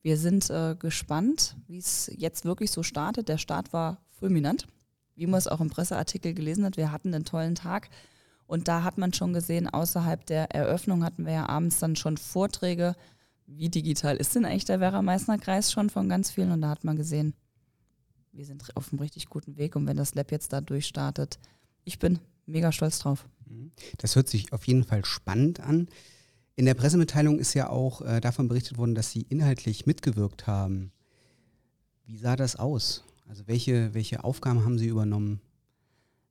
[0.01, 3.29] wir sind äh, gespannt, wie es jetzt wirklich so startet.
[3.29, 4.67] Der Start war fulminant
[5.15, 7.89] wie man es auch im Presseartikel gelesen hat, wir hatten einen tollen Tag.
[8.45, 12.17] Und da hat man schon gesehen, außerhalb der Eröffnung hatten wir ja abends dann schon
[12.17, 12.95] Vorträge.
[13.45, 16.51] Wie digital ist denn eigentlich der Werra-Meißner-Kreis schon von ganz vielen?
[16.51, 17.33] Und da hat man gesehen,
[18.31, 19.75] wir sind auf einem richtig guten Weg.
[19.75, 21.39] Und wenn das Lab jetzt da durchstartet,
[21.83, 23.25] ich bin mega stolz drauf.
[23.45, 23.71] Mhm.
[23.97, 25.87] Das hört sich auf jeden Fall spannend an.
[26.55, 30.91] In der Pressemitteilung ist ja auch äh, davon berichtet worden, dass Sie inhaltlich mitgewirkt haben.
[32.05, 33.03] Wie sah das aus?
[33.27, 35.41] Also welche, welche Aufgaben haben Sie übernommen?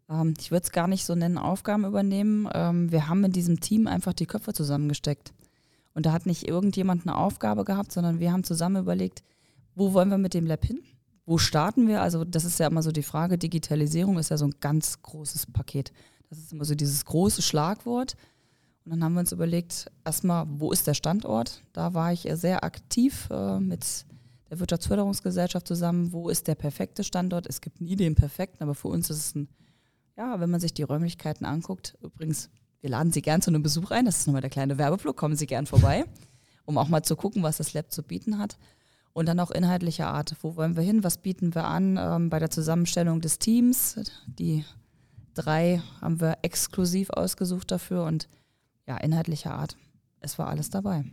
[0.08, 2.48] Ähm, ich würde es gar nicht so nennen, Aufgaben übernehmen.
[2.52, 5.32] Ähm, wir haben in diesem Team einfach die Köpfe zusammengesteckt.
[5.94, 9.22] Und da hat nicht irgendjemand eine Aufgabe gehabt, sondern wir haben zusammen überlegt,
[9.74, 10.80] wo wollen wir mit dem Lab hin?
[11.24, 12.02] Wo starten wir?
[12.02, 15.46] Also das ist ja immer so die Frage, Digitalisierung ist ja so ein ganz großes
[15.46, 15.92] Paket.
[16.28, 18.16] Das ist immer so dieses große Schlagwort.
[18.84, 21.62] Und dann haben wir uns überlegt, erstmal, wo ist der Standort?
[21.72, 24.06] Da war ich sehr aktiv äh, mit
[24.52, 27.46] der Wirtschaftsförderungsgesellschaft zusammen, wo ist der perfekte Standort.
[27.46, 29.48] Es gibt nie den perfekten, aber für uns ist es ein,
[30.14, 32.50] ja, wenn man sich die Räumlichkeiten anguckt, übrigens,
[32.82, 35.36] wir laden Sie gern zu einem Besuch ein, das ist nochmal der kleine Werbeflug, kommen
[35.36, 36.04] Sie gern vorbei,
[36.66, 38.58] um auch mal zu gucken, was das Lab zu bieten hat.
[39.14, 42.38] Und dann auch inhaltlicher Art, wo wollen wir hin, was bieten wir an ähm, bei
[42.38, 43.98] der Zusammenstellung des Teams.
[44.26, 44.66] Die
[45.32, 48.28] drei haben wir exklusiv ausgesucht dafür und
[48.86, 49.78] ja, inhaltlicher Art.
[50.20, 51.06] Es war alles dabei.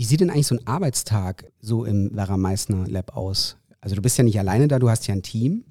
[0.00, 3.58] Wie sieht denn eigentlich so ein Arbeitstag so im Lara Meissner Lab aus?
[3.82, 5.66] Also du bist ja nicht alleine da, du hast ja ein Team.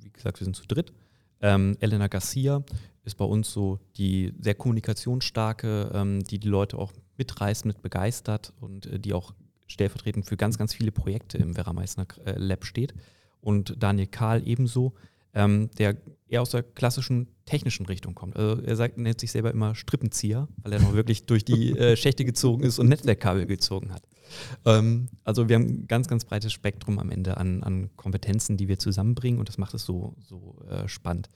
[0.00, 0.92] Wie gesagt, wir sind zu dritt.
[1.40, 2.62] Ähm, Elena Garcia
[3.02, 8.52] ist bei uns so die sehr kommunikationsstarke, ähm, die die Leute auch mitreißt, mit begeistert
[8.60, 9.34] und äh, die auch
[9.66, 12.94] stellvertretend für ganz, ganz viele Projekte im Werra Meißner äh, Lab steht.
[13.40, 14.92] Und Daniel Karl ebenso,
[15.34, 15.96] ähm, der
[16.28, 18.36] eher aus der klassischen technischen Richtung kommt.
[18.36, 21.96] Also er sagt, nennt sich selber immer Strippenzieher, weil er noch wirklich durch die äh,
[21.96, 24.02] Schächte gezogen ist und Netzwerkkabel gezogen hat.
[24.64, 28.68] Ähm, also wir haben ein ganz, ganz breites Spektrum am Ende an, an Kompetenzen, die
[28.68, 31.28] wir zusammenbringen und das macht es so, so äh, spannend.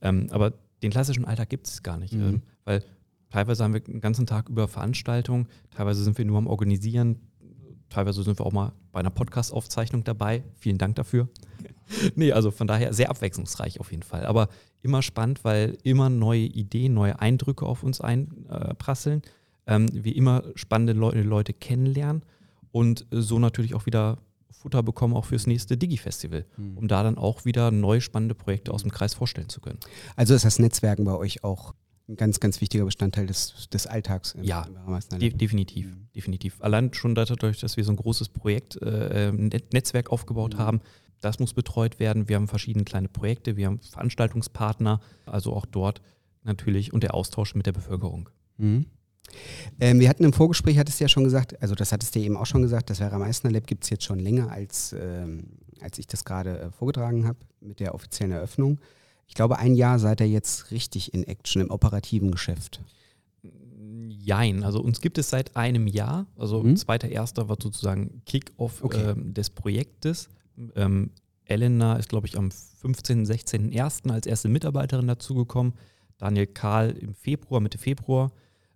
[0.00, 2.22] Ähm, aber den klassischen Alltag gibt es gar nicht, mhm.
[2.22, 2.84] ähm, weil
[3.30, 7.20] teilweise haben wir den ganzen Tag über Veranstaltungen, teilweise sind wir nur am Organisieren,
[7.88, 10.42] teilweise sind wir auch mal bei einer Podcast-Aufzeichnung dabei.
[10.56, 11.28] Vielen Dank dafür.
[12.14, 14.26] nee, also von daher sehr abwechslungsreich auf jeden Fall.
[14.26, 14.48] Aber
[14.82, 19.22] immer spannend, weil immer neue Ideen, neue Eindrücke auf uns einprasseln.
[19.66, 22.22] Ähm, wir immer spannende Leute, Leute kennenlernen
[22.72, 24.18] und so natürlich auch wieder
[24.50, 26.76] Futter bekommen, auch fürs nächste Digi-Festival, mhm.
[26.76, 29.78] um da dann auch wieder neue spannende Projekte aus dem Kreis vorstellen zu können.
[30.16, 31.74] Also ist das Netzwerken bei euch auch
[32.08, 34.34] ein ganz, ganz wichtiger Bestandteil des, des Alltags.
[34.42, 34.66] Ja,
[35.18, 36.08] de definitiv, mhm.
[36.14, 36.60] definitiv.
[36.60, 40.58] Allein schon dadurch, dass wir so ein großes Projekt, äh, ähm, Netzwerk aufgebaut mhm.
[40.58, 40.80] haben,
[41.20, 42.28] das muss betreut werden.
[42.28, 46.00] Wir haben verschiedene kleine Projekte, wir haben Veranstaltungspartner, also auch dort
[46.42, 48.28] natürlich und der Austausch mit der Bevölkerung.
[48.56, 48.86] Mhm.
[49.78, 52.36] Ähm, wir hatten im Vorgespräch, hattest du ja schon gesagt, also das hattest du eben
[52.36, 55.98] auch schon gesagt, das Vera Meissner Lab gibt es jetzt schon länger, als, ähm, als
[55.98, 58.80] ich das gerade äh, vorgetragen habe mit der offiziellen Eröffnung.
[59.28, 62.80] Ich glaube, ein Jahr seid ihr jetzt richtig in Action im operativen Geschäft.
[64.08, 66.26] Jein, also uns gibt es seit einem Jahr.
[66.36, 66.76] Also mhm.
[66.76, 69.10] zweiter erster war sozusagen Kick-off okay.
[69.10, 70.28] ähm, des Projektes.
[70.76, 71.10] Ähm,
[71.44, 74.10] Elena ist, glaube ich, am 15., 16.01.
[74.10, 75.74] als erste Mitarbeiterin dazugekommen.
[76.18, 78.32] Daniel Karl im Februar, Mitte Februar.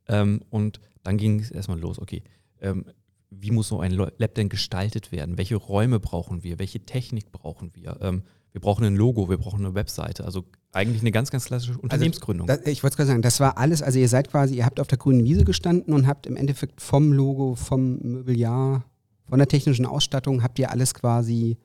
[0.09, 2.23] Ähm, und dann ging es erstmal los, okay,
[2.61, 2.87] ähm,
[3.31, 5.39] wie muss so ein Lab denn gestaltet werden?
[5.39, 6.59] Welche Räume brauchen wir?
[6.59, 7.99] Welche Technik brauchen wir?
[8.01, 10.25] Ähm, wir brauchen ein Logo, wir brauchen eine Webseite.
[10.25, 12.49] Also eigentlich eine ganz, ganz klassische also, Unternehmensgründung.
[12.49, 14.79] Also, das, ich wollte gerade sagen, das war alles, also ihr seid quasi, ihr habt
[14.79, 18.85] auf der grünen Wiese gestanden und habt im Endeffekt vom Logo, vom Möbeljahr,
[19.29, 21.59] von der technischen Ausstattung, habt ihr alles quasi,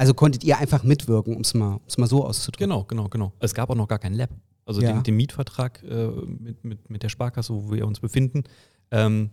[0.00, 2.70] also konntet ihr einfach mitwirken, um es mal, mal so auszudrücken.
[2.70, 3.34] Genau, genau, genau.
[3.38, 4.30] Es gab auch noch gar kein Lab.
[4.64, 4.92] Also ja.
[4.92, 8.44] den, den, Mietvertrag äh, mit, mit, mit der Sparkasse, wo wir uns befinden,
[8.92, 9.28] ähm,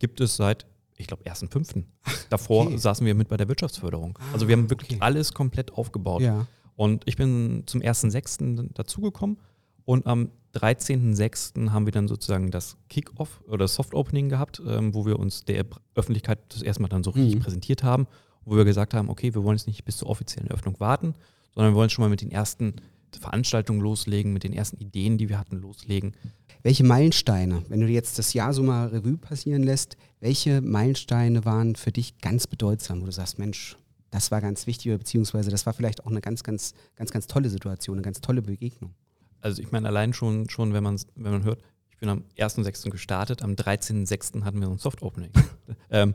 [0.00, 1.86] gibt es seit ich glaube, ersten fünften.
[2.30, 2.78] Davor okay.
[2.78, 4.18] saßen wir mit bei der Wirtschaftsförderung.
[4.20, 5.00] Ah, also wir haben wirklich okay.
[5.00, 6.22] alles komplett aufgebaut.
[6.22, 6.48] Ja.
[6.74, 9.38] Und ich bin zum ersten sechsten dazugekommen
[9.84, 11.70] und am 13.06.
[11.70, 16.40] haben wir dann sozusagen das Kick-Off oder Soft-Opening gehabt, ähm, wo wir uns der Öffentlichkeit
[16.48, 17.40] das erste Mal dann so richtig mhm.
[17.40, 18.08] präsentiert haben,
[18.48, 21.14] wo wir gesagt haben, okay, wir wollen jetzt nicht bis zur offiziellen Öffnung warten,
[21.54, 22.74] sondern wir wollen schon mal mit den ersten
[23.18, 26.14] Veranstaltungen loslegen, mit den ersten Ideen, die wir hatten, loslegen.
[26.62, 31.76] Welche Meilensteine, wenn du jetzt das Jahr so mal Revue passieren lässt, welche Meilensteine waren
[31.76, 33.76] für dich ganz bedeutsam, wo du sagst, Mensch,
[34.10, 37.48] das war ganz wichtig, beziehungsweise das war vielleicht auch eine ganz, ganz, ganz, ganz tolle
[37.48, 38.94] Situation, eine ganz tolle Begegnung?
[39.40, 42.90] Also ich meine, allein schon, schon wenn, man, wenn man hört, ich bin am 1.6.
[42.90, 44.44] gestartet, am 13.6.
[44.44, 45.30] hatten wir ein Soft-Opening.
[45.90, 46.14] ähm,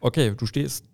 [0.00, 0.84] okay, du stehst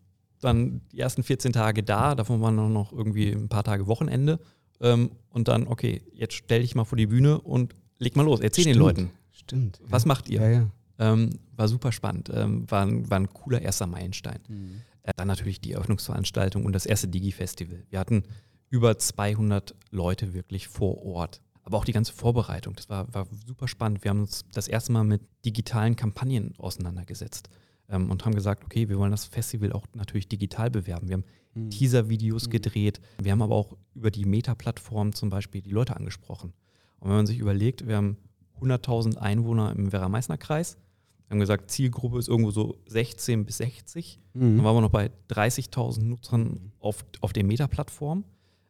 [0.42, 4.40] dann die ersten 14 Tage da, davon waren noch irgendwie ein paar Tage Wochenende.
[4.80, 8.40] Ähm, und dann, okay, jetzt stell dich mal vor die Bühne und leg mal los,
[8.40, 8.76] erzähl Stimmt.
[8.76, 9.10] den Leuten.
[9.30, 9.80] Stimmt.
[9.84, 10.08] Was ja.
[10.08, 10.40] macht ihr?
[10.40, 10.70] Ja, ja.
[10.98, 14.40] Ähm, war super spannend, ähm, war, ein, war, ein, cooler erster Meilenstein.
[14.48, 14.82] Mhm.
[15.02, 17.84] Äh, dann natürlich die Eröffnungsveranstaltung und das erste Digi-Festival.
[17.88, 18.24] Wir hatten
[18.68, 21.40] über 200 Leute wirklich vor Ort.
[21.64, 24.02] Aber auch die ganze Vorbereitung, das war, war super spannend.
[24.02, 27.48] Wir haben uns das erste Mal mit digitalen Kampagnen auseinandergesetzt
[27.92, 31.08] ähm, und haben gesagt, okay, wir wollen das Festival auch natürlich digital bewerben.
[31.08, 31.24] Wir haben
[31.54, 31.70] mhm.
[31.70, 32.50] Teaser-Videos mhm.
[32.50, 33.00] gedreht.
[33.22, 36.52] Wir haben aber auch über die Meta-Plattform zum Beispiel die Leute angesprochen.
[36.98, 38.16] Und wenn man sich überlegt, wir haben
[38.60, 40.78] 100.000 Einwohner im Werra-Meißner-Kreis.
[41.26, 44.18] Wir haben gesagt, Zielgruppe ist irgendwo so 16 bis 60.
[44.34, 44.56] Mhm.
[44.56, 48.24] Dann waren wir noch bei 30.000 Nutzern auf, auf der Meta-Plattform.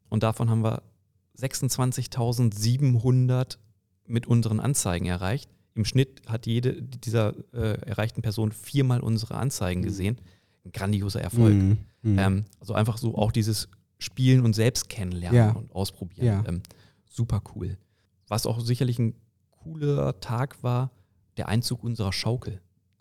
[0.09, 0.83] Und davon haben wir
[1.39, 3.57] 26.700
[4.07, 5.51] mit unseren Anzeigen erreicht.
[5.75, 9.85] Im Schnitt hat jede dieser äh, erreichten Personen viermal unsere Anzeigen mhm.
[9.85, 10.19] gesehen.
[10.65, 11.55] Ein grandioser Erfolg.
[11.55, 11.79] Mhm.
[12.03, 12.19] Mhm.
[12.19, 15.51] Ähm, also einfach so auch dieses Spielen und selbst kennenlernen ja.
[15.53, 16.27] und ausprobieren.
[16.27, 16.45] Ja.
[16.47, 16.63] Ähm,
[17.09, 17.79] super cool.
[18.29, 19.15] Was auch sicherlich ein
[19.51, 20.91] cooler Tag war,
[21.37, 22.61] der Einzug unserer Schaukel.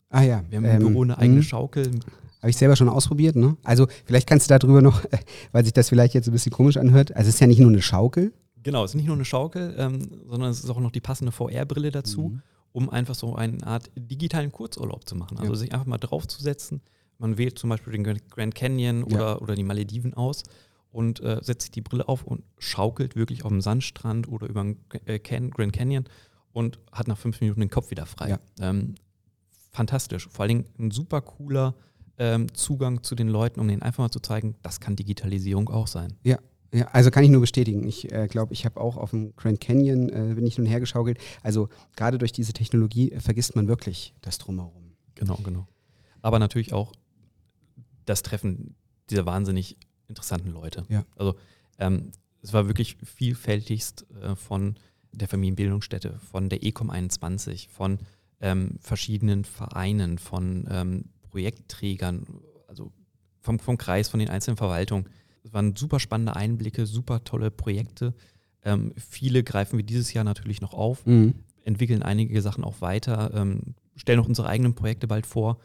[0.10, 0.44] Ah ja.
[0.50, 1.46] Wir haben im ähm, Büro eine eigene mh.
[1.46, 2.00] Schaukel.
[2.40, 3.56] Habe ich selber schon ausprobiert, ne?
[3.64, 5.04] Also vielleicht kannst du darüber noch,
[5.52, 7.16] weil sich das vielleicht jetzt ein bisschen komisch anhört.
[7.16, 8.34] Also es ist ja nicht nur eine Schaukel.
[8.64, 11.32] Genau, es ist nicht nur eine Schaukel, ähm, sondern es ist auch noch die passende
[11.32, 12.42] VR-Brille dazu, mhm.
[12.74, 15.38] Um einfach so eine Art digitalen Kurzurlaub zu machen.
[15.38, 15.60] Also ja.
[15.60, 16.82] sich einfach mal draufzusetzen.
[17.18, 19.38] Man wählt zum Beispiel den Grand Canyon oder, ja.
[19.40, 20.44] oder die Malediven aus
[20.92, 24.64] und äh, setzt sich die Brille auf und schaukelt wirklich auf dem Sandstrand oder über
[24.64, 26.06] den äh, Grand Canyon
[26.54, 28.30] und hat nach fünf Minuten den Kopf wieder frei.
[28.30, 28.40] Ja.
[28.60, 28.96] Ähm,
[29.72, 30.28] fantastisch.
[30.30, 31.76] Vor allen Dingen ein super cooler
[32.18, 35.88] ähm, Zugang zu den Leuten, um denen einfach mal zu zeigen, das kann Digitalisierung auch
[35.88, 36.14] sein.
[36.24, 36.38] Ja.
[36.74, 37.86] Ja, also kann ich nur bestätigen.
[37.86, 41.18] Ich äh, glaube, ich habe auch auf dem Grand Canyon, äh, bin ich nun hergeschaukelt.
[41.44, 44.94] Also gerade durch diese Technologie äh, vergisst man wirklich das Drumherum.
[45.16, 45.68] Genau, genau.
[46.22, 46.94] Aber natürlich auch
[48.06, 48.76] das Treffen
[49.10, 50.86] dieser wahnsinnig interessanten Leute.
[50.88, 51.06] Ja.
[51.18, 51.36] Also
[51.78, 54.76] ähm, es war wirklich vielfältigst äh, von
[55.12, 58.00] der Familienbildungsstätte, von der ECOM 21, von
[58.40, 62.26] ähm, verschiedenen Vereinen, von ähm, Projektträgern,
[62.68, 62.92] also
[63.42, 65.08] vom, vom Kreis, von den einzelnen Verwaltungen.
[65.44, 68.14] Es waren super spannende Einblicke, super tolle Projekte.
[68.64, 71.34] Ähm, viele greifen wir dieses Jahr natürlich noch auf, mhm.
[71.64, 75.58] entwickeln einige Sachen auch weiter, ähm, stellen auch unsere eigenen Projekte bald vor.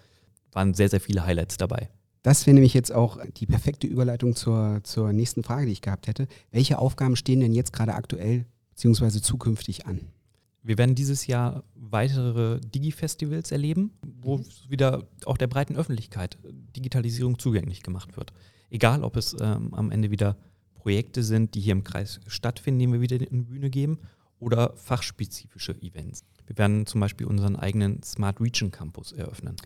[0.53, 1.91] Waren sehr, sehr viele Highlights dabei.
[2.23, 6.09] Das wäre nämlich jetzt auch die perfekte Überleitung zur, zur nächsten Frage, die ich gehabt
[6.09, 6.27] hätte.
[6.51, 9.21] Welche Aufgaben stehen denn jetzt gerade aktuell bzw.
[9.21, 10.01] zukünftig an?
[10.63, 14.45] Wir werden dieses Jahr weitere Digi-Festivals erleben, wo mhm.
[14.69, 16.39] wieder auch der breiten Öffentlichkeit
[16.75, 18.33] Digitalisierung zugänglich gemacht wird.
[18.71, 20.37] Egal, ob es ähm, am Ende wieder
[20.75, 23.99] Projekte sind, die hier im Kreis stattfinden, die wir wieder in die Bühne geben,
[24.39, 26.25] oder fachspezifische Events.
[26.47, 29.57] Wir werden zum Beispiel unseren eigenen Smart Region Campus eröffnen.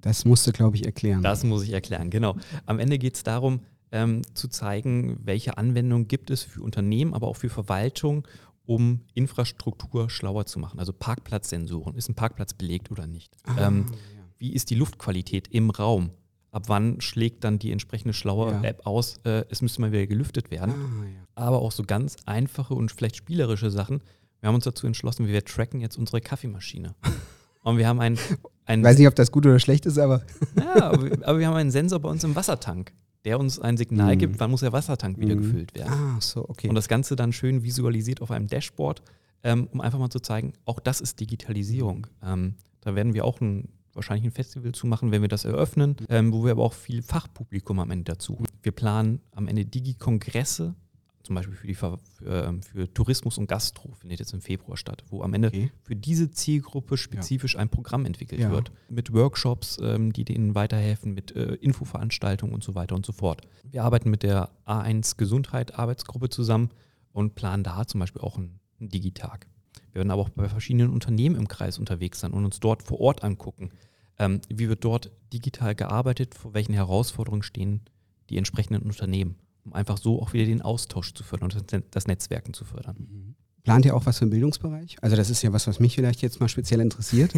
[0.00, 1.22] Das musst du, glaube ich, erklären.
[1.22, 2.36] Das muss ich erklären, genau.
[2.66, 3.60] Am Ende geht es darum,
[3.92, 8.26] ähm, zu zeigen, welche Anwendungen gibt es für Unternehmen, aber auch für Verwaltung
[8.66, 10.80] um Infrastruktur schlauer zu machen.
[10.80, 11.94] Also Parkplatzsensoren.
[11.94, 13.36] Ist ein Parkplatz belegt oder nicht?
[13.44, 13.96] Ah, ähm, ja.
[14.38, 16.10] Wie ist die Luftqualität im Raum?
[16.56, 18.62] Ab wann schlägt dann die entsprechende schlaue ja.
[18.62, 20.72] App aus, äh, es müsste mal wieder gelüftet werden?
[20.72, 21.26] Ah, ja.
[21.34, 24.00] Aber auch so ganz einfache und vielleicht spielerische Sachen.
[24.40, 26.94] Wir haben uns dazu entschlossen, wir tracken jetzt unsere Kaffeemaschine.
[27.62, 28.16] Und wir haben einen.
[28.16, 30.22] Ich weiß nicht, ob das gut oder schlecht ist, aber.
[30.56, 32.92] ja, aber, aber wir haben einen Sensor bei uns im Wassertank
[33.26, 34.20] der uns ein Signal mhm.
[34.20, 35.42] gibt, wann muss der Wassertank wieder mhm.
[35.42, 35.92] gefüllt werden.
[35.92, 36.68] Ah, so, okay.
[36.68, 39.02] Und das Ganze dann schön visualisiert auf einem Dashboard,
[39.42, 42.06] ähm, um einfach mal zu zeigen, auch das ist Digitalisierung.
[42.22, 45.96] Ähm, da werden wir auch ein, wahrscheinlich ein Festival zu machen, wenn wir das eröffnen,
[46.08, 48.38] ähm, wo wir aber auch viel Fachpublikum am Ende dazu.
[48.62, 50.74] Wir planen am Ende Digi-Kongresse
[51.26, 55.02] zum Beispiel für, die, für, ähm, für, Tourismus und Gastro findet jetzt im Februar statt,
[55.08, 55.72] wo am Ende okay.
[55.82, 57.60] für diese Zielgruppe spezifisch ja.
[57.60, 58.50] ein Programm entwickelt ja.
[58.50, 58.70] wird.
[58.88, 63.42] Mit Workshops, ähm, die denen weiterhelfen, mit äh, Infoveranstaltungen und so weiter und so fort.
[63.64, 66.70] Wir arbeiten mit der A1 Gesundheit Arbeitsgruppe zusammen
[67.12, 69.48] und planen da zum Beispiel auch einen, einen Digitag.
[69.96, 73.00] Wir werden aber auch bei verschiedenen Unternehmen im Kreis unterwegs sein und uns dort vor
[73.00, 73.70] Ort angucken,
[74.18, 77.80] ähm, wie wird dort digital gearbeitet, vor welchen Herausforderungen stehen
[78.30, 82.54] die entsprechenden Unternehmen um einfach so auch wieder den Austausch zu fördern und das Netzwerken
[82.54, 82.96] zu fördern.
[82.98, 83.34] Mhm.
[83.64, 84.96] Plant ihr auch was für den Bildungsbereich?
[85.02, 87.32] Also das ist ja was, was mich vielleicht jetzt mal speziell interessiert.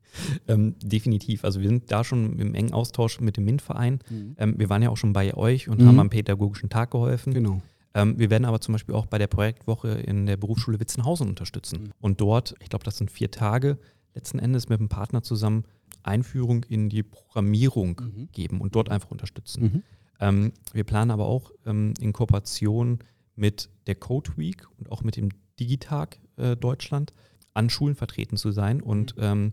[0.48, 1.44] ähm, definitiv.
[1.44, 3.98] Also wir sind da schon im engen Austausch mit dem MINT-Verein.
[4.08, 4.36] Mhm.
[4.38, 5.86] Ähm, wir waren ja auch schon bei euch und mhm.
[5.88, 7.34] haben am pädagogischen Tag geholfen.
[7.34, 7.60] Genau.
[7.94, 11.84] Ähm, wir werden aber zum Beispiel auch bei der Projektwoche in der Berufsschule Witzenhausen unterstützen.
[11.84, 11.92] Mhm.
[12.00, 13.78] Und dort, ich glaube, das sind vier Tage,
[14.14, 15.64] letzten Endes mit einem Partner zusammen
[16.02, 18.28] Einführung in die Programmierung mhm.
[18.32, 19.62] geben und dort einfach unterstützen.
[19.62, 19.82] Mhm.
[20.20, 22.98] Ähm, wir planen aber auch ähm, in Kooperation
[23.36, 27.12] mit der Code Week und auch mit dem Digitag äh, Deutschland
[27.52, 29.22] an Schulen vertreten zu sein und mhm.
[29.22, 29.52] ähm,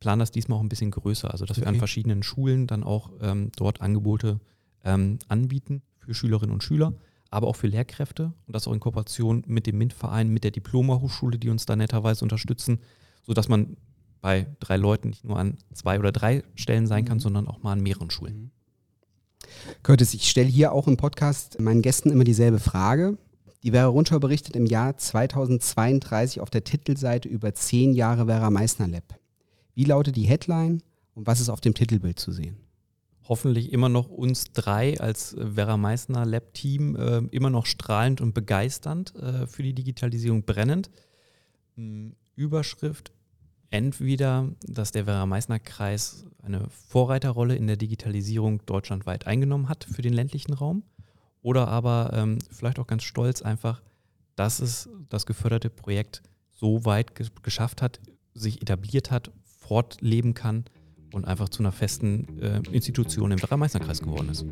[0.00, 1.66] planen das diesmal auch ein bisschen größer, also dass okay.
[1.66, 4.40] wir an verschiedenen Schulen dann auch ähm, dort Angebote
[4.84, 6.94] ähm, anbieten für Schülerinnen und Schüler,
[7.32, 11.38] aber auch für Lehrkräfte und das auch in Kooperation mit dem MINT-Verein, mit der Diploma-Hochschule,
[11.38, 12.78] die uns da netterweise unterstützen,
[13.22, 13.76] sodass man
[14.20, 17.22] bei drei Leuten nicht nur an zwei oder drei Stellen sein kann, mhm.
[17.22, 18.34] sondern auch mal an mehreren Schulen.
[18.34, 18.50] Mhm.
[19.82, 23.18] Curtis, ich stelle hier auch im Podcast meinen Gästen immer dieselbe Frage.
[23.62, 28.88] Die Vera Rundschau berichtet im Jahr 2032 auf der Titelseite über zehn Jahre Vera Meissner
[28.88, 29.18] Lab.
[29.74, 30.82] Wie lautet die Headline
[31.14, 32.56] und was ist auf dem Titelbild zu sehen?
[33.28, 38.34] Hoffentlich immer noch uns drei als Vera Meissner Lab Team äh, immer noch strahlend und
[38.34, 40.90] begeisternd äh, für die Digitalisierung brennend.
[41.76, 43.12] Hm, Überschrift
[43.72, 50.52] entweder, dass der Werra-Meißner-Kreis eine Vorreiterrolle in der Digitalisierung deutschlandweit eingenommen hat für den ländlichen
[50.52, 50.82] Raum
[51.40, 53.82] oder aber ähm, vielleicht auch ganz stolz einfach,
[54.36, 58.00] dass es das geförderte Projekt so weit ge geschafft hat,
[58.34, 60.64] sich etabliert hat, fortleben kann
[61.12, 64.44] und einfach zu einer festen äh, Institution im Werra-Meißner-Kreis geworden ist.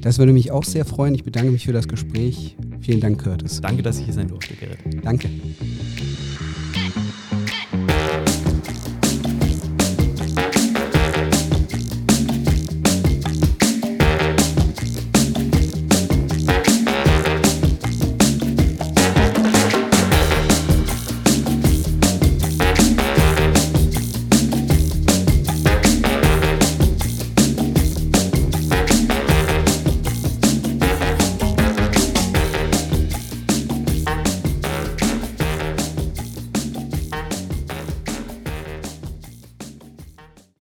[0.00, 1.14] Das würde mich auch sehr freuen.
[1.14, 2.56] Ich bedanke mich für das Gespräch.
[2.80, 3.60] Vielen Dank, Curtis.
[3.60, 4.78] Danke, dass ich hier sein durfte, Gerrit.
[5.02, 5.28] Danke.